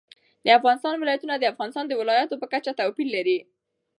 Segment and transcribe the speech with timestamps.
[0.45, 3.37] د افغانستان ولايتونه د افغانستان د ولایاتو په کچه توپیر لري.